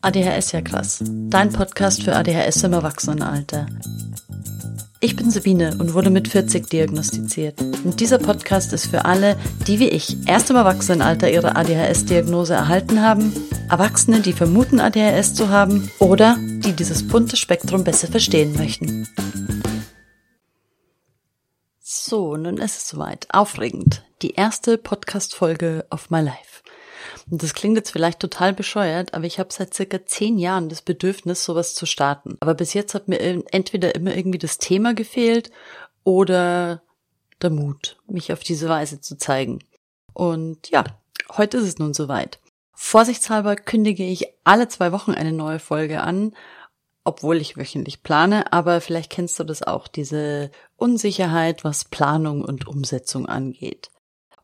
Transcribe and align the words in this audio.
ADHS 0.00 0.52
ja 0.52 0.60
krass. 0.60 1.02
Dein 1.02 1.52
Podcast 1.52 2.04
für 2.04 2.14
ADHS 2.14 2.62
im 2.62 2.72
Erwachsenenalter. 2.72 3.66
Ich 5.00 5.16
bin 5.16 5.30
Sabine 5.30 5.76
und 5.78 5.92
wurde 5.92 6.10
mit 6.10 6.28
40 6.28 6.68
diagnostiziert. 6.68 7.60
Und 7.60 7.98
dieser 7.98 8.18
Podcast 8.18 8.72
ist 8.72 8.86
für 8.86 9.04
alle, 9.04 9.36
die 9.66 9.80
wie 9.80 9.88
ich 9.88 10.16
erst 10.28 10.50
im 10.50 10.56
Erwachsenenalter 10.56 11.30
ihre 11.30 11.56
ADHS-Diagnose 11.56 12.54
erhalten 12.54 13.02
haben, 13.02 13.32
Erwachsene, 13.68 14.20
die 14.20 14.32
vermuten 14.32 14.78
ADHS 14.78 15.34
zu 15.34 15.48
haben 15.48 15.90
oder 15.98 16.36
die 16.38 16.72
dieses 16.72 17.06
bunte 17.06 17.36
Spektrum 17.36 17.82
besser 17.82 18.06
verstehen 18.06 18.56
möchten. 18.56 19.08
So, 21.80 22.36
nun 22.36 22.58
ist 22.58 22.76
es 22.76 22.88
soweit. 22.88 23.26
Aufregend. 23.30 24.04
Die 24.22 24.34
erste 24.34 24.78
Podcast-Folge 24.78 25.86
of 25.90 26.10
my 26.10 26.20
life. 26.20 26.57
Und 27.30 27.42
das 27.42 27.54
klingt 27.54 27.76
jetzt 27.76 27.90
vielleicht 27.90 28.20
total 28.20 28.52
bescheuert, 28.52 29.14
aber 29.14 29.24
ich 29.24 29.38
habe 29.38 29.52
seit 29.52 29.74
circa 29.74 30.04
zehn 30.06 30.38
Jahren 30.38 30.68
das 30.68 30.82
Bedürfnis, 30.82 31.44
sowas 31.44 31.74
zu 31.74 31.84
starten. 31.84 32.36
Aber 32.40 32.54
bis 32.54 32.74
jetzt 32.74 32.94
hat 32.94 33.08
mir 33.08 33.20
entweder 33.52 33.94
immer 33.94 34.16
irgendwie 34.16 34.38
das 34.38 34.58
Thema 34.58 34.94
gefehlt 34.94 35.50
oder 36.04 36.82
der 37.42 37.50
Mut, 37.50 37.98
mich 38.06 38.32
auf 38.32 38.40
diese 38.40 38.68
Weise 38.68 39.00
zu 39.00 39.18
zeigen. 39.18 39.58
Und 40.14 40.70
ja, 40.70 40.84
heute 41.36 41.58
ist 41.58 41.64
es 41.64 41.78
nun 41.78 41.94
soweit. 41.94 42.40
Vorsichtshalber 42.72 43.56
kündige 43.56 44.04
ich 44.04 44.26
alle 44.44 44.68
zwei 44.68 44.92
Wochen 44.92 45.12
eine 45.12 45.32
neue 45.32 45.58
Folge 45.58 46.00
an, 46.00 46.32
obwohl 47.04 47.38
ich 47.38 47.56
wöchentlich 47.56 48.02
plane, 48.02 48.52
aber 48.52 48.80
vielleicht 48.80 49.10
kennst 49.10 49.38
du 49.38 49.44
das 49.44 49.62
auch, 49.62 49.88
diese 49.88 50.50
Unsicherheit, 50.76 51.64
was 51.64 51.84
Planung 51.84 52.42
und 52.42 52.68
Umsetzung 52.68 53.26
angeht. 53.26 53.90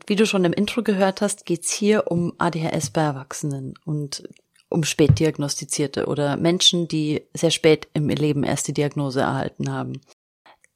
Wie 0.07 0.17
du 0.17 0.27
schon 0.27 0.45
im 0.45 0.53
Intro 0.53 0.83
gehört 0.83 1.21
hast, 1.21 1.47
geht's 1.47 1.73
hier 1.73 2.11
um 2.11 2.35
ADHS 2.39 2.91
bei 2.91 3.03
Erwachsenen 3.03 3.75
und 3.85 4.23
um 4.69 4.85
spätdiagnostizierte 4.85 6.07
oder 6.07 6.37
Menschen, 6.37 6.89
die 6.89 7.23
sehr 7.33 7.51
spät 7.51 7.89
im 7.95 8.09
Leben 8.09 8.45
erst 8.45 8.69
die 8.69 8.75
Diagnose 8.75 9.21
erhalten 9.21 9.73
haben. 9.73 10.01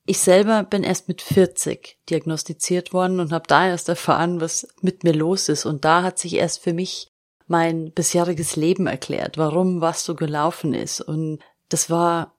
Ich 0.06 0.20
selber 0.20 0.62
bin 0.62 0.84
erst 0.84 1.08
mit 1.08 1.20
40 1.20 1.98
diagnostiziert 2.08 2.94
worden 2.94 3.20
und 3.20 3.32
habe 3.32 3.44
da 3.46 3.68
erst 3.68 3.90
erfahren, 3.90 4.40
was 4.40 4.66
mit 4.80 5.04
mir 5.04 5.12
los 5.12 5.50
ist. 5.50 5.66
Und 5.66 5.84
da 5.84 6.02
hat 6.02 6.18
sich 6.18 6.34
erst 6.34 6.62
für 6.62 6.72
mich 6.72 7.12
mein 7.46 7.92
bisheriges 7.92 8.56
Leben 8.56 8.86
erklärt, 8.86 9.36
warum 9.36 9.82
was 9.82 10.04
so 10.04 10.14
gelaufen 10.14 10.72
ist. 10.72 11.02
Und 11.02 11.40
das 11.68 11.90
war 11.90 12.34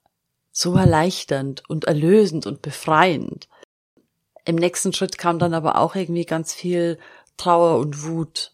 so 0.51 0.75
erleichternd 0.75 1.61
und 1.69 1.85
erlösend 1.85 2.47
und 2.47 2.63
befreiend. 2.63 3.47
Im 4.49 4.55
nächsten 4.55 4.93
Schritt 4.93 5.19
kam 5.19 5.37
dann 5.37 5.53
aber 5.53 5.77
auch 5.77 5.93
irgendwie 5.93 6.25
ganz 6.25 6.55
viel 6.55 6.97
Trauer 7.37 7.77
und 7.77 8.01
Wut. 8.01 8.51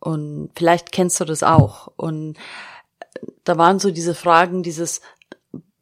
Und 0.00 0.50
vielleicht 0.56 0.90
kennst 0.90 1.20
du 1.20 1.24
das 1.24 1.44
auch. 1.44 1.92
Und 1.94 2.36
da 3.44 3.56
waren 3.56 3.78
so 3.78 3.92
diese 3.92 4.16
Fragen, 4.16 4.64
dieses, 4.64 5.00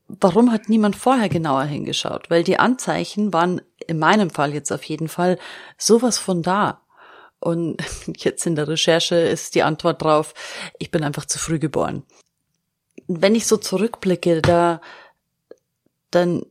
warum 0.09 0.53
hat 0.53 0.69
niemand 0.69 0.95
vorher 0.95 1.31
genauer 1.31 1.65
hingeschaut? 1.65 2.28
Weil 2.28 2.45
die 2.45 2.59
Anzeichen 2.59 3.33
waren 3.33 3.62
in 3.87 3.98
meinem 3.98 4.28
Fall 4.28 4.53
jetzt 4.53 4.70
auf 4.73 4.84
jeden 4.84 5.09
Fall 5.09 5.39
sowas 5.78 6.19
von 6.19 6.43
da. 6.43 6.83
Und 7.41 7.83
jetzt 8.19 8.45
in 8.45 8.56
der 8.56 8.69
Recherche 8.69 9.17
ist 9.17 9.55
die 9.55 9.62
Antwort 9.62 10.03
drauf, 10.03 10.34
ich 10.78 10.91
bin 10.91 11.03
einfach 11.03 11.25
zu 11.25 11.39
früh 11.39 11.59
geboren. 11.59 12.03
Wenn 13.06 13.34
ich 13.34 13.47
so 13.47 13.56
zurückblicke, 13.56 14.43
da, 14.43 14.83
dann 16.11 16.45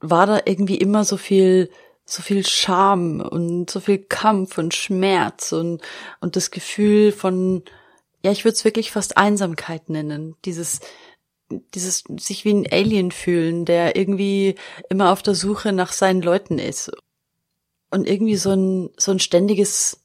war 0.00 0.26
da 0.26 0.40
irgendwie 0.44 0.76
immer 0.76 1.04
so 1.04 1.16
viel, 1.16 1.70
so 2.04 2.22
viel 2.22 2.46
Scham 2.46 3.20
und 3.20 3.70
so 3.70 3.80
viel 3.80 3.98
Kampf 3.98 4.58
und 4.58 4.74
Schmerz 4.74 5.52
und, 5.52 5.82
und 6.20 6.36
das 6.36 6.50
Gefühl 6.50 7.12
von, 7.12 7.62
ja, 8.22 8.30
ich 8.30 8.44
würde 8.44 8.54
es 8.54 8.64
wirklich 8.64 8.90
fast 8.90 9.16
Einsamkeit 9.16 9.88
nennen. 9.88 10.36
Dieses, 10.44 10.80
dieses 11.74 12.04
sich 12.18 12.44
wie 12.44 12.54
ein 12.54 12.66
Alien 12.70 13.10
fühlen, 13.10 13.64
der 13.64 13.96
irgendwie 13.96 14.56
immer 14.88 15.12
auf 15.12 15.22
der 15.22 15.34
Suche 15.34 15.72
nach 15.72 15.92
seinen 15.92 16.22
Leuten 16.22 16.58
ist. 16.58 16.92
Und 17.90 18.08
irgendwie 18.08 18.36
so 18.36 18.50
ein, 18.50 18.90
so 18.96 19.12
ein 19.12 19.20
ständiges 19.20 20.00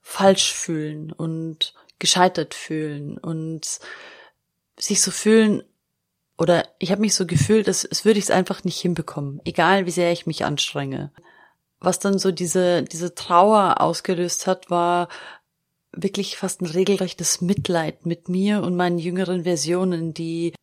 falsch 0.00 0.52
fühlen 0.52 1.12
und 1.12 1.74
gescheitert 1.98 2.52
fühlen 2.52 3.16
und 3.16 3.78
sich 4.76 5.00
so 5.00 5.12
fühlen, 5.12 5.62
oder 6.38 6.66
ich 6.78 6.90
habe 6.90 7.00
mich 7.00 7.14
so 7.14 7.26
gefühlt, 7.26 7.68
dass 7.68 7.84
es 7.84 8.04
würde 8.04 8.18
ich 8.18 8.26
es 8.26 8.30
einfach 8.30 8.64
nicht 8.64 8.80
hinbekommen, 8.80 9.40
egal 9.44 9.86
wie 9.86 9.90
sehr 9.90 10.12
ich 10.12 10.26
mich 10.26 10.44
anstrenge. 10.44 11.12
Was 11.80 11.98
dann 11.98 12.18
so 12.18 12.30
diese 12.32 12.82
diese 12.84 13.14
Trauer 13.14 13.80
ausgelöst 13.80 14.46
hat, 14.46 14.70
war 14.70 15.08
wirklich 15.92 16.36
fast 16.36 16.62
ein 16.62 16.66
regelrechtes 16.66 17.40
Mitleid 17.40 18.06
mit 18.06 18.28
mir 18.28 18.62
und 18.62 18.76
meinen 18.76 18.98
jüngeren 18.98 19.44
Versionen, 19.44 20.14
die 20.14 20.54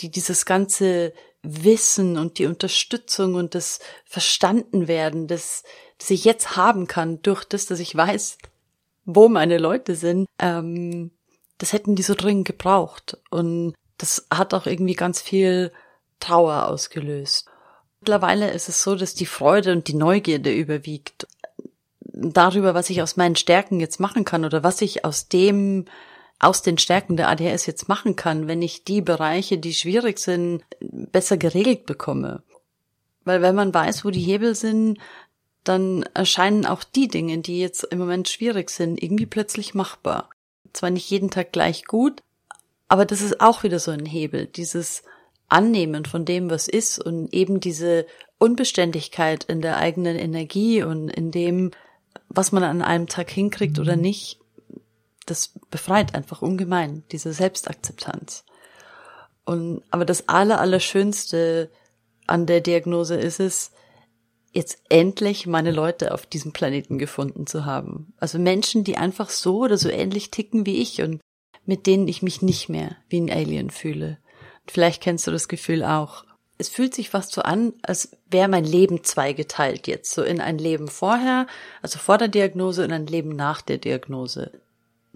die 0.00 0.10
dieses 0.10 0.44
ganze 0.44 1.12
Wissen 1.42 2.18
und 2.18 2.38
die 2.38 2.46
Unterstützung 2.46 3.34
und 3.34 3.54
das 3.54 3.78
Verstandenwerden, 4.06 5.28
das, 5.28 5.62
das 5.98 6.10
ich 6.10 6.24
jetzt 6.24 6.56
haben 6.56 6.86
kann, 6.86 7.20
durch 7.22 7.44
das, 7.44 7.66
dass 7.66 7.78
ich 7.78 7.94
weiß, 7.94 8.38
wo 9.04 9.28
meine 9.28 9.58
Leute 9.58 9.94
sind, 9.94 10.26
ähm, 10.38 11.10
das 11.58 11.72
hätten 11.72 11.94
die 11.94 12.02
so 12.02 12.14
dringend 12.14 12.46
gebraucht. 12.46 13.18
Und 13.30 13.74
das 14.04 14.26
hat 14.30 14.52
auch 14.52 14.66
irgendwie 14.66 14.94
ganz 14.94 15.22
viel 15.22 15.72
Trauer 16.20 16.68
ausgelöst. 16.68 17.46
Mittlerweile 18.00 18.50
ist 18.50 18.68
es 18.68 18.82
so, 18.82 18.96
dass 18.96 19.14
die 19.14 19.24
Freude 19.24 19.72
und 19.72 19.88
die 19.88 19.94
Neugierde 19.94 20.52
überwiegt 20.52 21.26
darüber, 22.00 22.74
was 22.74 22.90
ich 22.90 23.00
aus 23.00 23.16
meinen 23.16 23.34
Stärken 23.34 23.80
jetzt 23.80 24.00
machen 24.00 24.26
kann 24.26 24.44
oder 24.44 24.62
was 24.62 24.82
ich 24.82 25.06
aus 25.06 25.28
dem 25.28 25.86
aus 26.38 26.60
den 26.60 26.76
Stärken 26.76 27.16
der 27.16 27.30
ADHS 27.30 27.64
jetzt 27.64 27.88
machen 27.88 28.14
kann, 28.14 28.46
wenn 28.46 28.60
ich 28.60 28.84
die 28.84 29.00
Bereiche, 29.00 29.56
die 29.56 29.72
schwierig 29.72 30.18
sind, 30.18 30.62
besser 30.80 31.38
geregelt 31.38 31.86
bekomme. 31.86 32.42
Weil 33.24 33.40
wenn 33.40 33.54
man 33.54 33.72
weiß, 33.72 34.04
wo 34.04 34.10
die 34.10 34.20
Hebel 34.20 34.54
sind, 34.54 34.98
dann 35.62 36.02
erscheinen 36.12 36.66
auch 36.66 36.84
die 36.84 37.08
Dinge, 37.08 37.38
die 37.38 37.60
jetzt 37.60 37.84
im 37.84 38.00
Moment 38.00 38.28
schwierig 38.28 38.68
sind, 38.68 39.02
irgendwie 39.02 39.24
plötzlich 39.24 39.72
machbar. 39.72 40.28
Zwar 40.74 40.90
nicht 40.90 41.08
jeden 41.08 41.30
Tag 41.30 41.52
gleich 41.52 41.86
gut, 41.86 42.22
aber 42.88 43.04
das 43.04 43.20
ist 43.20 43.40
auch 43.40 43.62
wieder 43.62 43.78
so 43.78 43.90
ein 43.90 44.06
Hebel, 44.06 44.46
dieses 44.46 45.02
Annehmen 45.48 46.04
von 46.04 46.24
dem, 46.24 46.50
was 46.50 46.68
ist 46.68 46.98
und 46.98 47.32
eben 47.32 47.60
diese 47.60 48.06
Unbeständigkeit 48.38 49.44
in 49.44 49.60
der 49.60 49.76
eigenen 49.76 50.16
Energie 50.16 50.82
und 50.82 51.08
in 51.08 51.30
dem, 51.30 51.70
was 52.28 52.52
man 52.52 52.62
an 52.62 52.82
einem 52.82 53.06
Tag 53.06 53.30
hinkriegt 53.30 53.78
oder 53.78 53.96
nicht, 53.96 54.40
das 55.26 55.52
befreit 55.70 56.14
einfach 56.14 56.42
ungemein, 56.42 57.04
diese 57.12 57.32
Selbstakzeptanz. 57.32 58.44
Und, 59.44 59.82
aber 59.90 60.04
das 60.04 60.28
aller, 60.28 60.60
Allerschönste 60.60 61.70
an 62.26 62.46
der 62.46 62.60
Diagnose 62.60 63.16
ist 63.16 63.40
es, 63.40 63.72
jetzt 64.52 64.78
endlich 64.88 65.48
meine 65.48 65.72
Leute 65.72 66.14
auf 66.14 66.26
diesem 66.26 66.52
Planeten 66.52 66.96
gefunden 66.98 67.46
zu 67.46 67.64
haben. 67.64 68.14
Also 68.18 68.38
Menschen, 68.38 68.84
die 68.84 68.96
einfach 68.96 69.28
so 69.28 69.58
oder 69.58 69.76
so 69.76 69.88
ähnlich 69.88 70.30
ticken 70.30 70.64
wie 70.64 70.76
ich 70.76 71.02
und 71.02 71.20
mit 71.66 71.86
denen 71.86 72.08
ich 72.08 72.22
mich 72.22 72.42
nicht 72.42 72.68
mehr 72.68 72.96
wie 73.08 73.20
ein 73.20 73.30
Alien 73.30 73.70
fühle. 73.70 74.18
Vielleicht 74.66 75.02
kennst 75.02 75.26
du 75.26 75.30
das 75.30 75.48
Gefühl 75.48 75.84
auch. 75.84 76.24
Es 76.56 76.68
fühlt 76.68 76.94
sich 76.94 77.10
fast 77.10 77.32
so 77.32 77.42
an, 77.42 77.72
als 77.82 78.16
wäre 78.30 78.48
mein 78.48 78.64
Leben 78.64 79.02
zweigeteilt 79.02 79.88
jetzt, 79.88 80.12
so 80.12 80.22
in 80.22 80.40
ein 80.40 80.58
Leben 80.58 80.88
vorher, 80.88 81.46
also 81.82 81.98
vor 81.98 82.16
der 82.16 82.28
Diagnose 82.28 82.84
und 82.84 82.92
ein 82.92 83.06
Leben 83.06 83.30
nach 83.30 83.60
der 83.60 83.78
Diagnose. 83.78 84.52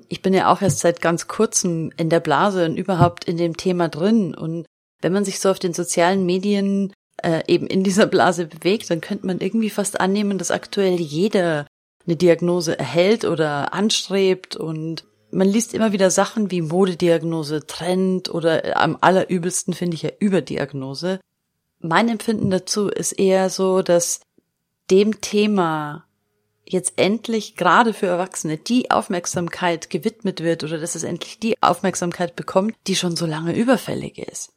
Ich 0.08 0.20
bin 0.20 0.34
ja 0.34 0.52
auch 0.52 0.62
erst 0.62 0.80
seit 0.80 1.00
ganz 1.00 1.28
kurzem 1.28 1.92
in 1.96 2.08
der 2.08 2.20
Blase 2.20 2.64
und 2.64 2.76
überhaupt 2.76 3.24
in 3.24 3.36
dem 3.36 3.56
Thema 3.56 3.88
drin 3.88 4.34
und 4.34 4.66
wenn 5.00 5.12
man 5.12 5.24
sich 5.24 5.38
so 5.38 5.50
auf 5.50 5.58
den 5.60 5.74
sozialen 5.74 6.26
Medien 6.26 6.92
äh, 7.22 7.42
eben 7.46 7.66
in 7.66 7.84
dieser 7.84 8.06
Blase 8.06 8.46
bewegt, 8.46 8.90
dann 8.90 9.00
könnte 9.00 9.26
man 9.26 9.40
irgendwie 9.40 9.70
fast 9.70 10.00
annehmen, 10.00 10.38
dass 10.38 10.50
aktuell 10.50 11.00
jeder 11.00 11.66
eine 12.06 12.16
Diagnose 12.16 12.78
erhält 12.78 13.24
oder 13.24 13.74
anstrebt 13.74 14.56
und 14.56 15.04
man 15.30 15.48
liest 15.48 15.74
immer 15.74 15.92
wieder 15.92 16.10
Sachen 16.10 16.50
wie 16.50 16.62
Modediagnose, 16.62 17.66
Trend 17.66 18.28
oder 18.28 18.80
am 18.80 18.96
allerübelsten 19.00 19.74
finde 19.74 19.94
ich 19.94 20.02
ja 20.02 20.10
Überdiagnose. 20.18 21.20
Mein 21.80 22.08
Empfinden 22.08 22.50
dazu 22.50 22.88
ist 22.88 23.12
eher 23.12 23.50
so, 23.50 23.82
dass 23.82 24.20
dem 24.90 25.20
Thema 25.20 26.04
jetzt 26.64 26.94
endlich 26.96 27.56
gerade 27.56 27.94
für 27.94 28.06
Erwachsene 28.06 28.58
die 28.58 28.90
Aufmerksamkeit 28.90 29.90
gewidmet 29.90 30.42
wird 30.42 30.64
oder 30.64 30.78
dass 30.78 30.94
es 30.94 31.02
endlich 31.02 31.38
die 31.38 31.56
Aufmerksamkeit 31.62 32.36
bekommt, 32.36 32.74
die 32.86 32.96
schon 32.96 33.16
so 33.16 33.26
lange 33.26 33.56
überfällig 33.56 34.18
ist. 34.18 34.52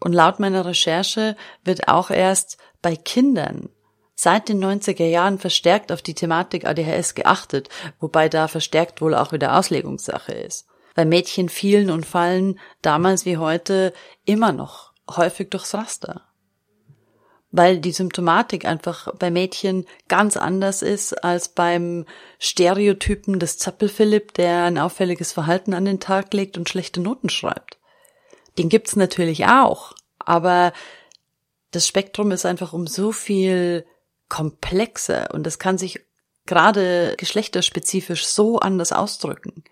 Und 0.00 0.12
laut 0.12 0.40
meiner 0.40 0.64
Recherche 0.64 1.36
wird 1.64 1.88
auch 1.88 2.10
erst 2.10 2.58
bei 2.82 2.96
Kindern 2.96 3.68
seit 4.16 4.48
den 4.48 4.64
90er 4.64 5.04
Jahren 5.06 5.38
verstärkt 5.38 5.92
auf 5.92 6.02
die 6.02 6.14
Thematik 6.14 6.66
ADHS 6.66 7.14
geachtet, 7.14 7.68
wobei 8.00 8.28
da 8.28 8.48
verstärkt 8.48 9.00
wohl 9.00 9.14
auch 9.14 9.30
wieder 9.30 9.56
Auslegungssache 9.56 10.32
ist. 10.32 10.66
Weil 10.94 11.04
Mädchen 11.04 11.48
fielen 11.50 11.90
und 11.90 12.06
fallen 12.06 12.58
damals 12.82 13.26
wie 13.26 13.36
heute 13.36 13.92
immer 14.24 14.52
noch 14.52 14.92
häufig 15.08 15.50
durchs 15.50 15.74
Raster. 15.74 16.22
weil 17.52 17.78
die 17.78 17.92
Symptomatik 17.92 18.64
einfach 18.66 19.14
bei 19.18 19.30
Mädchen 19.30 19.86
ganz 20.08 20.36
anders 20.36 20.82
ist 20.82 21.12
als 21.24 21.48
beim 21.48 22.04
Stereotypen 22.38 23.38
des 23.38 23.58
Zappelphilipp, 23.58 24.34
der 24.34 24.64
ein 24.64 24.78
auffälliges 24.78 25.32
Verhalten 25.32 25.72
an 25.72 25.84
den 25.84 26.00
Tag 26.00 26.34
legt 26.34 26.58
und 26.58 26.68
schlechte 26.68 27.00
Noten 27.00 27.30
schreibt. 27.30 27.78
Den 28.58 28.68
gibt's 28.68 28.96
natürlich 28.96 29.46
auch, 29.46 29.94
aber 30.18 30.72
das 31.70 31.86
Spektrum 31.86 32.30
ist 32.30 32.44
einfach 32.44 32.72
um 32.72 32.86
so 32.86 33.12
viel 33.12 33.86
komplexer 34.28 35.32
und 35.32 35.46
es 35.46 35.58
kann 35.58 35.78
sich 35.78 36.00
gerade 36.46 37.14
geschlechterspezifisch 37.18 38.26
so 38.26 38.58
anders 38.58 38.92
ausdrücken. 38.92 39.64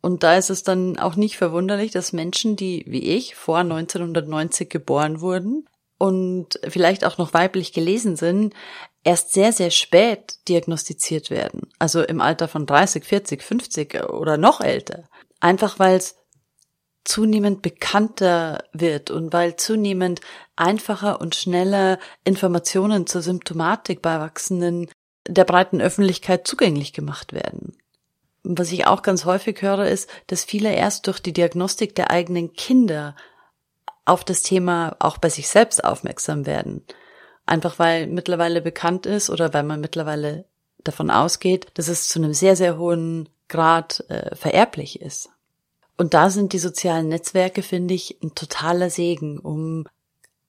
Und 0.00 0.24
da 0.24 0.36
ist 0.36 0.50
es 0.50 0.64
dann 0.64 0.98
auch 0.98 1.14
nicht 1.16 1.36
verwunderlich, 1.36 1.92
dass 1.92 2.12
Menschen, 2.12 2.56
die 2.56 2.84
wie 2.88 3.02
ich 3.02 3.36
vor 3.36 3.58
1990 3.58 4.68
geboren 4.68 5.20
wurden 5.20 5.68
und 5.96 6.58
vielleicht 6.68 7.04
auch 7.04 7.18
noch 7.18 7.32
weiblich 7.34 7.72
gelesen 7.72 8.16
sind, 8.16 8.54
erst 9.04 9.32
sehr, 9.32 9.52
sehr 9.52 9.70
spät 9.70 10.38
diagnostiziert 10.48 11.30
werden. 11.30 11.70
Also 11.78 12.02
im 12.02 12.20
Alter 12.20 12.48
von 12.48 12.66
30, 12.66 13.04
40, 13.04 13.42
50 13.42 14.10
oder 14.10 14.36
noch 14.36 14.60
älter. 14.60 15.04
Einfach 15.38 15.78
weil 15.78 15.96
es 15.96 16.16
zunehmend 17.04 17.62
bekannter 17.62 18.64
wird 18.72 19.10
und 19.10 19.32
weil 19.32 19.56
zunehmend 19.56 20.20
einfacher 20.56 21.20
und 21.20 21.34
schneller 21.34 21.98
Informationen 22.24 23.06
zur 23.06 23.22
Symptomatik 23.22 24.02
bei 24.02 24.12
Erwachsenen 24.12 24.88
der 25.26 25.44
breiten 25.44 25.80
Öffentlichkeit 25.80 26.46
zugänglich 26.46 26.92
gemacht 26.92 27.32
werden. 27.32 27.76
Was 28.44 28.72
ich 28.72 28.86
auch 28.86 29.02
ganz 29.02 29.24
häufig 29.24 29.62
höre, 29.62 29.86
ist, 29.86 30.10
dass 30.26 30.44
viele 30.44 30.74
erst 30.74 31.06
durch 31.06 31.20
die 31.20 31.32
Diagnostik 31.32 31.94
der 31.94 32.10
eigenen 32.10 32.52
Kinder 32.54 33.14
auf 34.04 34.24
das 34.24 34.42
Thema 34.42 34.96
auch 34.98 35.18
bei 35.18 35.28
sich 35.28 35.48
selbst 35.48 35.84
aufmerksam 35.84 36.44
werden. 36.44 36.84
Einfach 37.46 37.78
weil 37.78 38.08
mittlerweile 38.08 38.60
bekannt 38.60 39.06
ist 39.06 39.30
oder 39.30 39.52
weil 39.54 39.62
man 39.62 39.80
mittlerweile 39.80 40.44
davon 40.82 41.10
ausgeht, 41.10 41.68
dass 41.74 41.88
es 41.88 42.08
zu 42.08 42.18
einem 42.18 42.34
sehr, 42.34 42.56
sehr 42.56 42.78
hohen 42.78 43.28
Grad 43.48 44.04
äh, 44.08 44.34
vererblich 44.34 45.00
ist. 45.00 45.30
Und 46.02 46.14
da 46.14 46.30
sind 46.30 46.52
die 46.52 46.58
sozialen 46.58 47.06
Netzwerke, 47.06 47.62
finde 47.62 47.94
ich, 47.94 48.20
ein 48.24 48.34
totaler 48.34 48.90
Segen, 48.90 49.38
um 49.38 49.86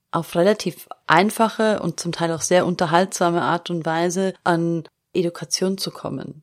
auf 0.10 0.36
relativ 0.36 0.90
einfache 1.06 1.80
und 1.80 2.00
zum 2.00 2.12
Teil 2.12 2.32
auch 2.32 2.42
sehr 2.42 2.66
unterhaltsame 2.66 3.44
Art 3.44 3.70
und 3.70 3.86
Weise 3.86 4.34
an 4.44 4.84
Education 5.14 5.78
zu 5.78 5.92
kommen. 5.92 6.42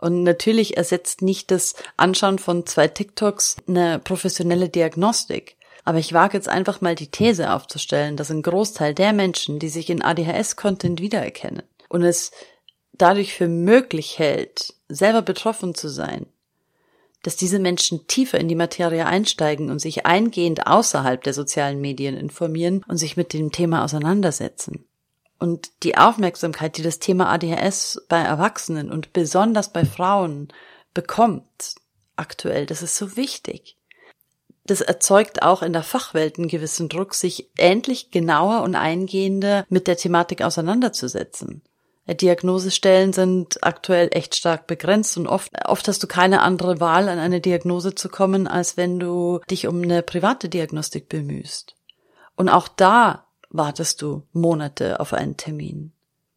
Und 0.00 0.22
natürlich 0.22 0.76
ersetzt 0.76 1.22
nicht 1.22 1.50
das 1.50 1.74
Anschauen 1.96 2.38
von 2.38 2.66
zwei 2.66 2.86
TikToks 2.86 3.56
eine 3.66 3.98
professionelle 3.98 4.68
Diagnostik. 4.68 5.56
Aber 5.84 5.98
ich 5.98 6.12
wage 6.12 6.36
jetzt 6.36 6.48
einfach 6.48 6.80
mal 6.80 6.94
die 6.94 7.10
These 7.10 7.52
aufzustellen, 7.52 8.16
dass 8.16 8.30
ein 8.30 8.42
Großteil 8.42 8.94
der 8.94 9.12
Menschen, 9.12 9.58
die 9.58 9.68
sich 9.68 9.90
in 9.90 10.02
ADHS-Content 10.02 11.00
wiedererkennen 11.00 11.64
und 11.88 12.04
es 12.04 12.30
dadurch 12.92 13.34
für 13.34 13.48
möglich 13.48 14.20
hält, 14.20 14.72
selber 14.88 15.22
betroffen 15.22 15.74
zu 15.74 15.88
sein, 15.88 16.26
dass 17.24 17.36
diese 17.36 17.58
Menschen 17.58 18.06
tiefer 18.06 18.38
in 18.38 18.48
die 18.48 18.54
Materie 18.54 19.06
einsteigen 19.06 19.70
und 19.70 19.80
sich 19.80 20.06
eingehend 20.06 20.66
außerhalb 20.66 21.24
der 21.24 21.32
sozialen 21.32 21.80
Medien 21.80 22.16
informieren 22.16 22.84
und 22.86 22.98
sich 22.98 23.16
mit 23.16 23.32
dem 23.32 23.50
Thema 23.50 23.82
auseinandersetzen. 23.82 24.84
Und 25.38 25.70
die 25.82 25.96
Aufmerksamkeit, 25.96 26.76
die 26.76 26.82
das 26.82 26.98
Thema 26.98 27.30
ADHS 27.30 28.02
bei 28.08 28.18
Erwachsenen 28.18 28.92
und 28.92 29.12
besonders 29.14 29.72
bei 29.72 29.86
Frauen 29.86 30.48
bekommt, 30.92 31.74
aktuell, 32.14 32.66
das 32.66 32.82
ist 32.82 32.96
so 32.96 33.16
wichtig. 33.16 33.76
Das 34.66 34.82
erzeugt 34.82 35.42
auch 35.42 35.62
in 35.62 35.72
der 35.72 35.82
Fachwelt 35.82 36.38
einen 36.38 36.48
gewissen 36.48 36.88
Druck, 36.88 37.14
sich 37.14 37.50
endlich 37.56 38.10
genauer 38.10 38.62
und 38.62 38.74
eingehender 38.74 39.64
mit 39.70 39.86
der 39.86 39.96
Thematik 39.96 40.42
auseinanderzusetzen. 40.42 41.62
Diagnosestellen 42.06 43.14
sind 43.14 43.64
aktuell 43.64 44.08
echt 44.12 44.34
stark 44.34 44.66
begrenzt 44.66 45.16
und 45.16 45.26
oft, 45.26 45.50
oft 45.64 45.88
hast 45.88 46.02
du 46.02 46.06
keine 46.06 46.42
andere 46.42 46.78
Wahl, 46.78 47.08
an 47.08 47.18
eine 47.18 47.40
Diagnose 47.40 47.94
zu 47.94 48.10
kommen, 48.10 48.46
als 48.46 48.76
wenn 48.76 49.00
du 49.00 49.40
dich 49.50 49.66
um 49.66 49.82
eine 49.82 50.02
private 50.02 50.50
Diagnostik 50.50 51.08
bemühst. 51.08 51.76
Und 52.36 52.50
auch 52.50 52.68
da 52.68 53.26
wartest 53.48 54.02
du 54.02 54.24
Monate 54.32 55.00
auf 55.00 55.14
einen 55.14 55.38
Termin. 55.38 55.92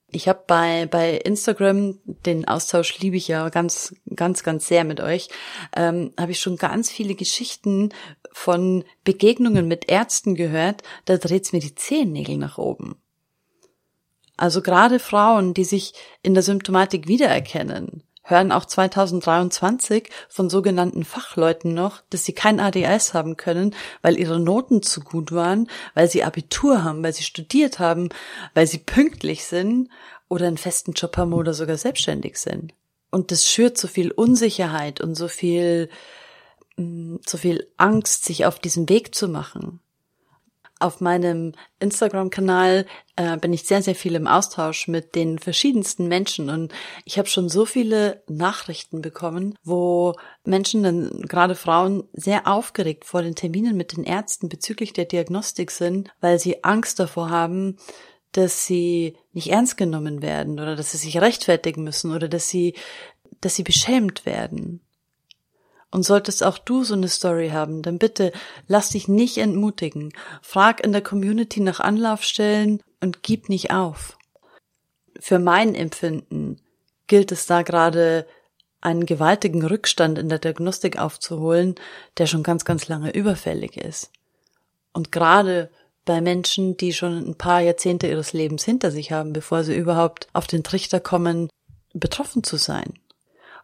Ich 0.09 0.29
habe 0.29 0.41
bei 0.47 0.85
bei 0.85 1.15
Instagram 1.17 1.99
den 2.05 2.47
Austausch 2.47 2.97
liebe 2.99 3.17
ich 3.17 3.27
ja 3.27 3.49
ganz 3.49 3.93
ganz 4.15 4.43
ganz 4.43 4.67
sehr 4.67 4.85
mit 4.85 5.01
euch. 5.01 5.27
Ähm, 5.75 6.13
habe 6.17 6.31
ich 6.31 6.39
schon 6.39 6.55
ganz 6.55 6.89
viele 6.89 7.13
Geschichten 7.13 7.89
von 8.31 8.85
Begegnungen 9.03 9.67
mit 9.67 9.89
Ärzten 9.89 10.35
gehört. 10.35 10.83
Da 11.03 11.17
dreht's 11.17 11.51
mir 11.51 11.59
die 11.59 11.75
Zehennägel 11.75 12.37
nach 12.37 12.57
oben. 12.57 12.95
Also 14.37 14.61
gerade 14.61 14.99
Frauen, 14.99 15.53
die 15.55 15.63
sich 15.63 15.93
in 16.21 16.35
der 16.35 16.43
Symptomatik 16.43 17.07
wiedererkennen, 17.07 18.03
hören 18.21 18.51
auch 18.51 18.65
2023 18.65 20.09
von 20.29 20.49
sogenannten 20.49 21.03
Fachleuten 21.05 21.73
noch, 21.73 22.01
dass 22.09 22.25
sie 22.25 22.33
kein 22.33 22.59
ADS 22.59 23.13
haben 23.13 23.37
können, 23.37 23.73
weil 24.01 24.19
ihre 24.19 24.39
Noten 24.39 24.83
zu 24.83 25.01
gut 25.01 25.31
waren, 25.31 25.69
weil 25.95 26.09
sie 26.09 26.23
Abitur 26.23 26.83
haben, 26.83 27.03
weil 27.03 27.13
sie 27.13 27.23
studiert 27.23 27.79
haben, 27.79 28.09
weil 28.53 28.67
sie 28.67 28.79
pünktlich 28.79 29.45
sind 29.45 29.89
oder 30.29 30.47
einen 30.47 30.57
festen 30.57 30.91
Job 30.91 31.17
haben 31.17 31.33
oder 31.33 31.53
sogar 31.53 31.77
selbstständig 31.77 32.37
sind. 32.37 32.73
Und 33.09 33.31
das 33.31 33.49
schürt 33.49 33.77
so 33.77 33.87
viel 33.87 34.11
Unsicherheit 34.11 34.99
und 34.99 35.15
so 35.15 35.29
viel, 35.29 35.89
mm, 36.75 37.15
so 37.25 37.37
viel 37.37 37.67
Angst, 37.77 38.25
sich 38.25 38.45
auf 38.45 38.59
diesen 38.59 38.89
Weg 38.89 39.15
zu 39.15 39.29
machen 39.29 39.79
auf 40.79 41.01
meinem 41.01 41.53
Instagram-Kanal 41.79 42.85
äh, 43.15 43.37
bin 43.37 43.53
ich 43.53 43.63
sehr, 43.63 43.81
sehr 43.81 43.95
viel 43.95 44.15
im 44.15 44.27
Austausch 44.27 44.87
mit 44.87 45.15
den 45.15 45.39
verschiedensten 45.39 46.07
Menschen 46.07 46.49
und 46.49 46.73
ich 47.05 47.17
habe 47.17 47.27
schon 47.27 47.49
so 47.49 47.65
viele 47.65 48.23
Nachrichten 48.27 49.01
bekommen, 49.01 49.55
wo 49.63 50.15
Menschen, 50.43 51.21
gerade 51.27 51.55
Frauen, 51.55 52.03
sehr 52.13 52.47
aufgeregt 52.47 53.05
vor 53.05 53.21
den 53.21 53.35
Terminen 53.35 53.75
mit 53.75 53.95
den 53.95 54.03
Ärzten 54.03 54.49
bezüglich 54.49 54.93
der 54.93 55.05
Diagnostik 55.05 55.71
sind, 55.71 56.09
weil 56.21 56.39
sie 56.39 56.63
Angst 56.63 56.99
davor 56.99 57.29
haben, 57.29 57.77
dass 58.31 58.65
sie 58.65 59.17
nicht 59.33 59.49
ernst 59.49 59.77
genommen 59.77 60.21
werden 60.21 60.59
oder 60.59 60.75
dass 60.75 60.91
sie 60.91 60.97
sich 60.97 61.19
rechtfertigen 61.19 61.83
müssen 61.83 62.13
oder 62.13 62.27
dass 62.27 62.49
sie, 62.49 62.75
dass 63.41 63.55
sie 63.55 63.63
beschämt 63.63 64.25
werden. 64.25 64.81
Und 65.89 66.03
solltest 66.03 66.43
auch 66.43 66.57
du 66.57 66.83
so 66.83 66.95
eine 66.95 67.07
Story 67.07 67.49
haben, 67.49 67.81
dann 67.81 67.97
bitte 67.97 68.33
lass 68.67 68.89
dich 68.89 69.07
nicht 69.07 69.37
entmutigen. 69.37 70.11
Frag 70.41 70.83
in 70.83 70.91
der 70.91 71.01
Community 71.01 71.61
nach 71.61 71.79
Anlaufstellen 71.79 72.81
und 73.01 73.23
gib 73.23 73.47
nicht 73.47 73.71
auf. 73.71 74.17
Für 75.19 75.39
mein 75.39 75.75
Empfinden 75.75 76.61
gilt 77.07 77.31
es 77.31 77.45
da 77.45 77.61
gerade 77.61 78.27
einen 78.81 79.05
gewaltigen 79.05 79.65
Rückstand 79.65 80.19
in 80.19 80.29
der 80.29 80.39
Diagnostik 80.39 80.99
aufzuholen, 80.99 81.75
der 82.17 82.27
schon 82.27 82.43
ganz, 82.43 82.65
ganz 82.65 82.87
lange 82.87 83.11
überfällig 83.11 83.77
ist. 83.77 84.11
Und 84.93 85.11
gerade 85.11 85.69
bei 86.05 86.21
Menschen, 86.21 86.77
die 86.77 86.93
schon 86.93 87.17
ein 87.17 87.35
paar 87.35 87.61
Jahrzehnte 87.61 88.07
ihres 88.07 88.33
Lebens 88.33 88.63
hinter 88.63 88.91
sich 88.91 89.11
haben, 89.11 89.33
bevor 89.33 89.63
sie 89.63 89.75
überhaupt 89.75 90.27
auf 90.33 90.47
den 90.47 90.63
Trichter 90.63 90.99
kommen, 90.99 91.49
betroffen 91.93 92.43
zu 92.43 92.57
sein. 92.57 92.93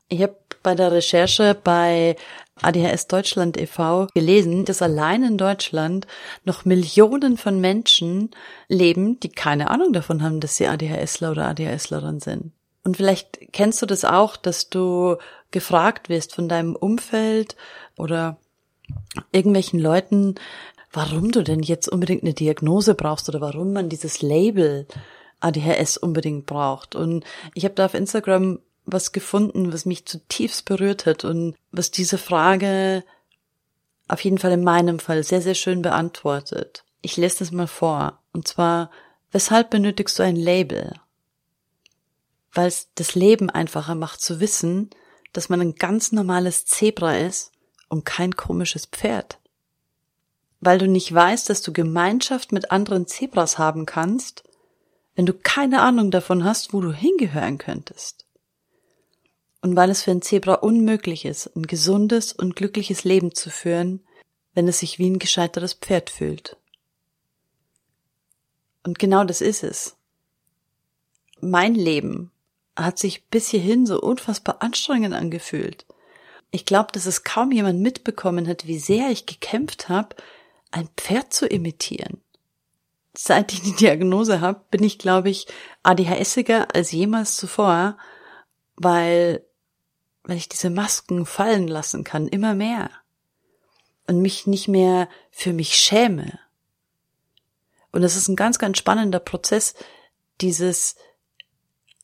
Ich 0.09 0.21
habe 0.21 0.35
bei 0.61 0.75
der 0.75 0.91
Recherche 0.91 1.55
bei 1.61 2.15
ADHS 2.61 3.07
Deutschland 3.07 3.57
e.V. 3.57 4.07
gelesen, 4.13 4.65
dass 4.65 4.81
allein 4.81 5.23
in 5.23 5.37
Deutschland 5.37 6.07
noch 6.45 6.65
Millionen 6.65 7.37
von 7.37 7.59
Menschen 7.59 8.31
leben, 8.67 9.19
die 9.19 9.29
keine 9.29 9.69
Ahnung 9.69 9.91
davon 9.91 10.23
haben, 10.23 10.39
dass 10.39 10.55
sie 10.55 10.67
ADHSler 10.67 11.31
oder 11.31 11.47
ADHSlerin 11.47 12.19
sind. 12.19 12.51
Und 12.83 12.97
vielleicht 12.97 13.39
kennst 13.51 13.81
du 13.81 13.85
das 13.85 14.05
auch, 14.05 14.37
dass 14.37 14.69
du 14.69 15.17
gefragt 15.51 16.09
wirst 16.09 16.33
von 16.33 16.49
deinem 16.49 16.75
Umfeld 16.75 17.55
oder 17.97 18.37
irgendwelchen 19.31 19.79
Leuten, 19.79 20.35
warum 20.91 21.31
du 21.31 21.43
denn 21.43 21.61
jetzt 21.61 21.87
unbedingt 21.87 22.23
eine 22.23 22.33
Diagnose 22.33 22.93
brauchst 22.93 23.29
oder 23.29 23.41
warum 23.41 23.73
man 23.73 23.89
dieses 23.89 24.21
Label 24.21 24.85
ADHS 25.39 25.97
unbedingt 25.97 26.45
braucht. 26.45 26.95
Und 26.95 27.25
ich 27.53 27.65
habe 27.65 27.75
da 27.75 27.85
auf 27.85 27.93
Instagram 27.93 28.59
was 28.85 29.11
gefunden, 29.11 29.73
was 29.73 29.85
mich 29.85 30.05
zutiefst 30.05 30.65
berührt 30.65 31.05
hat 31.05 31.23
und 31.23 31.55
was 31.71 31.91
diese 31.91 32.17
Frage 32.17 33.03
auf 34.07 34.23
jeden 34.23 34.37
Fall 34.37 34.51
in 34.51 34.63
meinem 34.63 34.99
Fall 34.99 35.23
sehr, 35.23 35.41
sehr 35.41 35.55
schön 35.55 35.81
beantwortet. 35.81 36.83
Ich 37.01 37.17
lese 37.17 37.39
das 37.39 37.51
mal 37.51 37.67
vor. 37.67 38.19
Und 38.33 38.47
zwar, 38.47 38.91
weshalb 39.31 39.69
benötigst 39.69 40.19
du 40.19 40.23
ein 40.23 40.35
Label? 40.35 40.93
Weil 42.51 42.67
es 42.67 42.89
das 42.95 43.15
Leben 43.15 43.49
einfacher 43.49 43.95
macht 43.95 44.21
zu 44.21 44.39
wissen, 44.39 44.89
dass 45.31 45.49
man 45.49 45.61
ein 45.61 45.75
ganz 45.75 46.11
normales 46.11 46.65
Zebra 46.65 47.17
ist 47.17 47.51
und 47.87 48.05
kein 48.05 48.35
komisches 48.35 48.85
Pferd. 48.85 49.39
Weil 50.59 50.77
du 50.77 50.87
nicht 50.87 51.13
weißt, 51.13 51.49
dass 51.49 51.61
du 51.61 51.73
Gemeinschaft 51.73 52.51
mit 52.51 52.71
anderen 52.71 53.07
Zebras 53.07 53.57
haben 53.57 53.85
kannst, 53.85 54.43
wenn 55.15 55.25
du 55.25 55.33
keine 55.33 55.81
Ahnung 55.81 56.11
davon 56.11 56.43
hast, 56.43 56.73
wo 56.73 56.81
du 56.81 56.91
hingehören 56.91 57.57
könntest 57.57 58.22
und 59.63 59.77
weil 59.77 59.89
es 59.89 60.03
für 60.03 60.11
ein 60.11 60.21
Zebra 60.21 60.55
unmöglich 60.55 61.23
ist, 61.23 61.55
ein 61.55 61.65
gesundes 61.65 62.33
und 62.33 62.57
glückliches 62.57 63.05
Leben 63.05 63.33
zu 63.33 63.49
führen, 63.49 64.01
wenn 64.53 64.67
es 64.67 64.79
sich 64.79 64.99
wie 64.99 65.09
ein 65.09 65.19
gescheitertes 65.19 65.73
Pferd 65.73 66.09
fühlt. 66.09 66.57
Und 68.83 68.99
genau 68.99 69.23
das 69.23 69.39
ist 69.39 69.63
es. 69.63 69.95
Mein 71.39 71.75
Leben 71.75 72.29
hat 72.75 72.99
sich 72.99 73.25
bis 73.27 73.47
hierhin 73.47 73.85
so 73.85 74.01
unfassbar 74.01 74.61
anstrengend 74.61 75.13
angefühlt. 75.13 75.85
Ich 76.51 76.65
glaube, 76.65 76.91
dass 76.91 77.05
es 77.05 77.23
kaum 77.23 77.53
jemand 77.53 77.79
mitbekommen 77.79 78.49
hat, 78.49 78.67
wie 78.67 78.77
sehr 78.77 79.11
ich 79.11 79.25
gekämpft 79.25 79.87
habe, 79.87 80.17
ein 80.71 80.89
Pferd 80.97 81.33
zu 81.33 81.47
imitieren. 81.47 82.21
Seit 83.15 83.53
ich 83.53 83.61
die 83.61 83.75
Diagnose 83.79 84.41
habe, 84.41 84.59
bin 84.71 84.83
ich, 84.83 84.99
glaube 84.99 85.29
ich, 85.29 85.47
ADHSiger 85.83 86.75
als 86.75 86.91
jemals 86.91 87.37
zuvor, 87.37 87.97
weil, 88.75 89.45
weil 90.23 90.37
ich 90.37 90.49
diese 90.49 90.69
Masken 90.69 91.25
fallen 91.25 91.67
lassen 91.67 92.03
kann, 92.03 92.27
immer 92.27 92.55
mehr. 92.55 92.89
Und 94.07 94.21
mich 94.21 94.47
nicht 94.47 94.67
mehr 94.67 95.07
für 95.31 95.53
mich 95.53 95.75
schäme. 95.75 96.39
Und 97.91 98.03
es 98.03 98.15
ist 98.15 98.27
ein 98.27 98.35
ganz, 98.35 98.59
ganz 98.59 98.77
spannender 98.77 99.19
Prozess, 99.19 99.75
dieses 100.41 100.95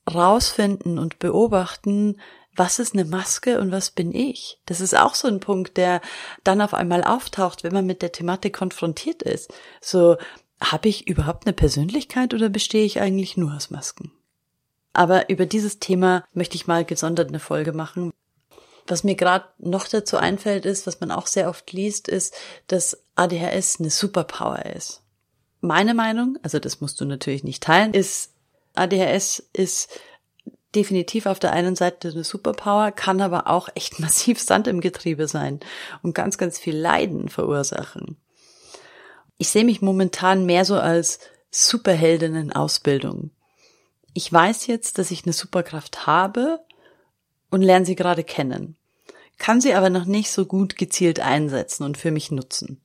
rausfinden 0.10 0.98
und 0.98 1.20
beobachten, 1.20 2.20
was 2.56 2.80
ist 2.80 2.94
eine 2.94 3.06
Maske 3.06 3.60
und 3.60 3.72
was 3.72 3.92
bin 3.92 4.14
ich? 4.14 4.60
Das 4.66 4.82
ist 4.82 4.96
auch 4.96 5.16
so 5.16 5.28
ein 5.28 5.40
Punkt, 5.40 5.78
der 5.78 6.02
dann 6.44 6.62
auf 6.62 6.74
einmal 6.74 7.04
auftaucht, 7.04 7.64
wenn 7.64 7.74
man 7.74 7.86
mit 7.86 8.02
der 8.02 8.12
Thematik 8.12 8.54
konfrontiert 8.54 9.24
ist. 9.24 9.54
So, 9.82 10.18
habe 10.62 10.90
ich 10.90 11.08
überhaupt 11.08 11.46
eine 11.46 11.54
Persönlichkeit 11.54 12.34
oder 12.34 12.50
bestehe 12.50 12.86
ich 12.86 13.00
eigentlich 13.00 13.38
nur 13.38 13.56
aus 13.56 13.70
Masken? 13.70 14.12
Aber 14.94 15.30
über 15.30 15.46
dieses 15.46 15.80
Thema 15.80 16.26
möchte 16.34 16.56
ich 16.56 16.68
mal 16.68 16.86
gesondert 16.86 17.30
eine 17.30 17.40
Folge 17.40 17.74
machen. 17.74 18.12
Was 18.88 19.04
mir 19.04 19.16
gerade 19.16 19.46
noch 19.60 19.88
dazu 19.88 20.18
einfällt, 20.18 20.66
ist, 20.66 20.88
was 20.88 21.00
man 21.00 21.12
auch 21.12 21.28
sehr 21.28 21.48
oft 21.48 21.72
liest, 21.72 22.08
ist, 22.08 22.34
dass 22.68 23.04
ADHS 23.16 23.80
eine 23.80 23.92
Superpower 23.92 24.66
ist. 24.66 25.04
Meine 25.62 25.94
Meinung, 25.94 26.38
also 26.42 26.58
das 26.58 26.82
musst 26.82 27.00
du 27.00 27.06
natürlich 27.06 27.44
nicht 27.44 27.62
teilen, 27.62 27.94
ist, 27.94 28.32
ADHS 28.76 29.44
ist 29.54 29.90
definitiv 30.76 31.26
auf 31.26 31.40
der 31.40 31.54
einen 31.54 31.76
Seite 31.76 32.10
eine 32.10 32.24
Superpower, 32.24 32.92
kann 32.92 33.22
aber 33.22 33.48
auch 33.48 33.70
echt 33.76 34.00
massiv 34.00 34.40
Sand 34.40 34.68
im 34.68 34.82
Getriebe 34.82 35.28
sein 35.28 35.60
und 36.02 36.16
ganz, 36.16 36.38
ganz 36.38 36.58
viel 36.58 36.76
Leiden 36.76 37.30
verursachen. 37.30 38.18
Ich 39.38 39.50
sehe 39.50 39.66
mich 39.66 39.82
momentan 39.82 40.46
mehr 40.46 40.66
so 40.66 40.76
als 40.76 41.20
Superheldin 41.52 42.36
in 42.36 42.54
Ausbildung. 42.54 43.32
Ich 44.20 44.34
weiß 44.34 44.68
jetzt, 44.68 44.98
dass 44.98 45.12
ich 45.12 45.24
eine 45.24 45.32
Superkraft 45.32 46.06
habe 46.06 46.60
und 47.52 47.62
lerne 47.62 47.86
sie 47.86 47.96
gerade 47.96 48.26
kennen, 48.26 48.76
kann 49.38 49.62
sie 49.62 49.74
aber 49.74 49.90
noch 49.90 50.04
nicht 50.04 50.30
so 50.30 50.46
gut 50.46 50.76
gezielt 50.76 51.22
einsetzen 51.22 51.86
und 51.86 51.98
für 51.98 52.12
mich 52.12 52.30
nutzen. 52.30 52.82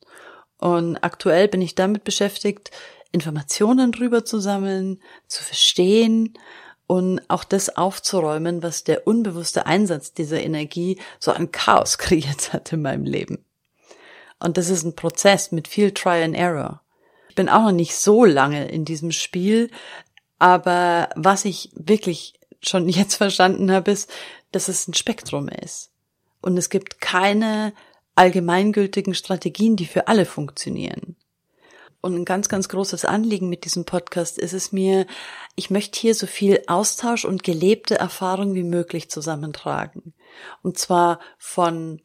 Und 0.58 0.96
aktuell 0.98 1.48
bin 1.48 1.60
ich 1.60 1.74
damit 1.74 2.04
beschäftigt, 2.04 2.70
Informationen 3.10 3.90
drüber 3.90 4.24
zu 4.24 4.38
sammeln, 4.38 5.02
zu 5.26 5.42
verstehen 5.42 6.34
und 6.86 7.20
auch 7.26 7.42
das 7.42 7.76
aufzuräumen, 7.76 8.62
was 8.62 8.84
der 8.84 9.08
unbewusste 9.08 9.66
Einsatz 9.66 10.12
dieser 10.12 10.40
Energie 10.40 11.00
so 11.18 11.32
an 11.32 11.50
Chaos 11.50 11.98
kreiert 11.98 12.52
hat 12.52 12.72
in 12.72 12.80
meinem 12.80 13.06
Leben. 13.06 13.44
Und 14.38 14.56
das 14.56 14.70
ist 14.70 14.84
ein 14.84 14.94
Prozess 14.94 15.50
mit 15.50 15.66
viel 15.66 15.90
Try 15.90 16.22
and 16.22 16.36
Error. 16.36 16.80
Ich 17.28 17.34
bin 17.34 17.48
auch 17.48 17.62
noch 17.62 17.72
nicht 17.72 17.96
so 17.96 18.24
lange 18.24 18.68
in 18.68 18.84
diesem 18.84 19.10
Spiel, 19.10 19.68
aber 20.38 21.10
was 21.14 21.44
ich 21.44 21.70
wirklich 21.74 22.34
schon 22.62 22.88
jetzt 22.88 23.14
verstanden 23.16 23.70
habe, 23.70 23.90
ist, 23.90 24.10
dass 24.52 24.68
es 24.68 24.88
ein 24.88 24.94
Spektrum 24.94 25.48
ist. 25.48 25.90
Und 26.40 26.56
es 26.56 26.68
gibt 26.68 27.00
keine 27.00 27.72
allgemeingültigen 28.14 29.14
Strategien, 29.14 29.76
die 29.76 29.86
für 29.86 30.08
alle 30.08 30.24
funktionieren. 30.24 31.16
Und 32.00 32.14
ein 32.14 32.24
ganz, 32.26 32.50
ganz 32.50 32.68
großes 32.68 33.06
Anliegen 33.06 33.48
mit 33.48 33.64
diesem 33.64 33.86
Podcast 33.86 34.36
ist 34.36 34.52
es 34.52 34.72
mir, 34.72 35.06
ich 35.56 35.70
möchte 35.70 35.98
hier 35.98 36.14
so 36.14 36.26
viel 36.26 36.62
Austausch 36.66 37.24
und 37.24 37.42
gelebte 37.42 37.98
Erfahrung 37.98 38.54
wie 38.54 38.62
möglich 38.62 39.10
zusammentragen. 39.10 40.12
Und 40.62 40.76
zwar 40.76 41.18
von 41.38 42.02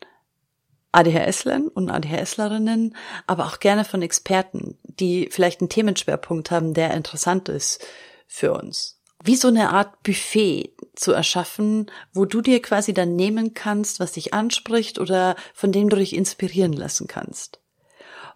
ADHSlern 0.94 1.68
und 1.68 1.90
ADHSlerinnen, 1.90 2.96
aber 3.28 3.46
auch 3.46 3.60
gerne 3.60 3.84
von 3.84 4.02
Experten, 4.02 4.78
die 4.84 5.28
vielleicht 5.32 5.60
einen 5.60 5.70
Themenschwerpunkt 5.70 6.50
haben, 6.50 6.74
der 6.74 6.94
interessant 6.94 7.50
ist 7.50 7.84
für 8.30 8.54
uns. 8.54 9.02
Wie 9.22 9.36
so 9.36 9.50
eine 9.50 9.72
Art 9.72 10.02
Buffet 10.04 10.74
zu 10.96 11.12
erschaffen, 11.12 11.92
wo 12.14 12.24
du 12.24 12.40
dir 12.40 12.62
quasi 12.62 12.94
dann 12.94 13.18
nehmen 13.18 13.54
kannst, 13.54 14.00
was 14.00 14.14
dich 14.14 14.34
anspricht 14.34 14.98
oder 14.98 15.36
von 15.54 15.74
dem 15.74 15.90
du 15.90 15.98
dich 15.98 16.16
inspirieren 16.16 16.72
lassen 16.72 17.08
kannst. 17.08 17.60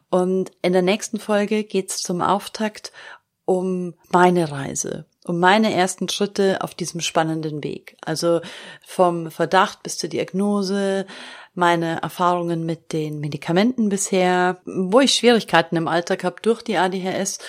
Und 0.10 0.52
in 0.62 0.74
der 0.74 0.82
nächsten 0.82 1.20
Folge 1.20 1.64
geht's 1.64 2.02
zum 2.02 2.22
Auftakt 2.22 2.92
um 3.46 3.94
meine 4.10 4.52
Reise, 4.52 5.06
um 5.26 5.40
meine 5.40 5.74
ersten 5.74 6.10
Schritte 6.10 6.62
auf 6.62 6.76
diesem 6.76 7.02
spannenden 7.02 7.64
Weg. 7.64 7.96
Also 8.02 8.42
vom 8.86 9.32
Verdacht 9.32 9.84
bis 9.84 9.98
zur 9.98 10.10
Diagnose, 10.10 11.06
meine 11.54 12.02
Erfahrungen 12.02 12.66
mit 12.66 12.94
den 12.94 13.20
Medikamenten 13.20 13.90
bisher, 13.90 14.62
wo 14.66 15.00
ich 15.00 15.14
Schwierigkeiten 15.14 15.78
im 15.78 15.88
Alltag 15.88 16.24
habe 16.24 16.42
durch 16.42 16.62
die 16.62 16.78
ADHS 16.78 17.40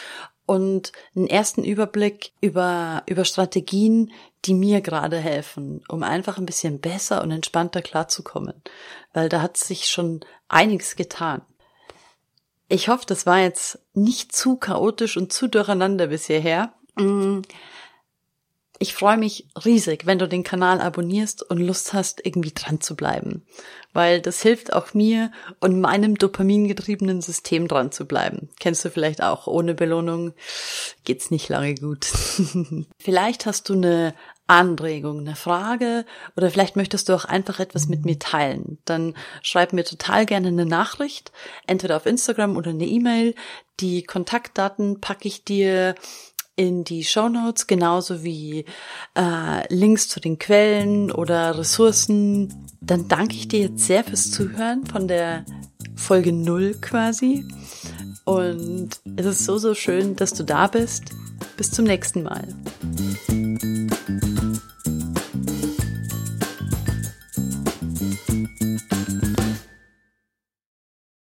und 0.46 0.92
einen 1.16 1.26
ersten 1.26 1.64
Überblick 1.64 2.32
über, 2.40 3.02
über 3.06 3.24
Strategien, 3.24 4.12
die 4.44 4.54
mir 4.54 4.80
gerade 4.80 5.16
helfen, 5.16 5.82
um 5.88 6.02
einfach 6.02 6.38
ein 6.38 6.46
bisschen 6.46 6.80
besser 6.80 7.22
und 7.22 7.30
entspannter 7.30 7.82
klarzukommen. 7.82 8.62
Weil 9.12 9.28
da 9.28 9.40
hat 9.40 9.56
sich 9.56 9.86
schon 9.86 10.20
einiges 10.48 10.96
getan. 10.96 11.42
Ich 12.68 12.88
hoffe, 12.88 13.04
das 13.06 13.26
war 13.26 13.40
jetzt 13.40 13.78
nicht 13.94 14.34
zu 14.34 14.56
chaotisch 14.56 15.16
und 15.16 15.32
zu 15.32 15.48
durcheinander 15.48 16.08
bis 16.08 16.26
hierher. 16.26 16.74
Ich 18.80 18.92
freue 18.92 19.16
mich 19.16 19.46
riesig, 19.64 20.04
wenn 20.04 20.18
du 20.18 20.26
den 20.26 20.42
Kanal 20.42 20.80
abonnierst 20.80 21.48
und 21.48 21.58
Lust 21.58 21.92
hast, 21.92 22.24
irgendwie 22.26 22.52
dran 22.52 22.80
zu 22.80 22.96
bleiben, 22.96 23.46
weil 23.92 24.20
das 24.20 24.42
hilft 24.42 24.72
auch 24.72 24.94
mir 24.94 25.30
und 25.60 25.80
meinem 25.80 26.16
dopamingetriebenen 26.16 27.22
System 27.22 27.68
dran 27.68 27.92
zu 27.92 28.04
bleiben. 28.04 28.48
Kennst 28.58 28.84
du 28.84 28.90
vielleicht 28.90 29.22
auch, 29.22 29.46
ohne 29.46 29.74
Belohnung 29.74 30.32
geht's 31.04 31.30
nicht 31.30 31.48
lange 31.48 31.76
gut. 31.76 32.06
vielleicht 32.98 33.46
hast 33.46 33.68
du 33.68 33.74
eine 33.74 34.12
Anregung, 34.46 35.20
eine 35.20 35.36
Frage 35.36 36.04
oder 36.36 36.50
vielleicht 36.50 36.76
möchtest 36.76 37.08
du 37.08 37.14
auch 37.14 37.24
einfach 37.24 37.60
etwas 37.60 37.88
mit 37.88 38.04
mir 38.04 38.18
teilen, 38.18 38.78
dann 38.84 39.14
schreib 39.40 39.72
mir 39.72 39.84
total 39.84 40.26
gerne 40.26 40.48
eine 40.48 40.66
Nachricht, 40.66 41.32
entweder 41.66 41.96
auf 41.96 42.06
Instagram 42.06 42.56
oder 42.56 42.70
eine 42.70 42.84
E-Mail. 42.84 43.34
Die 43.80 44.02
Kontaktdaten 44.02 45.00
packe 45.00 45.28
ich 45.28 45.44
dir 45.44 45.94
in 46.56 46.84
die 46.84 47.04
Show 47.04 47.28
Notes, 47.28 47.66
genauso 47.66 48.22
wie 48.22 48.64
äh, 49.16 49.74
Links 49.74 50.08
zu 50.08 50.20
den 50.20 50.38
Quellen 50.38 51.10
oder 51.10 51.58
Ressourcen. 51.58 52.66
Dann 52.80 53.08
danke 53.08 53.34
ich 53.34 53.48
dir 53.48 53.60
jetzt 53.60 53.86
sehr 53.86 54.04
fürs 54.04 54.30
Zuhören 54.30 54.86
von 54.86 55.08
der 55.08 55.44
Folge 55.96 56.32
null 56.32 56.76
quasi. 56.80 57.44
Und 58.24 58.90
es 59.16 59.26
ist 59.26 59.44
so, 59.44 59.58
so 59.58 59.74
schön, 59.74 60.16
dass 60.16 60.32
du 60.32 60.44
da 60.44 60.66
bist. 60.66 61.04
Bis 61.56 61.70
zum 61.70 61.84
nächsten 61.84 62.22
Mal. 62.22 62.48